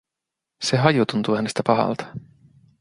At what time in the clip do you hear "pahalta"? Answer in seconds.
1.65-2.05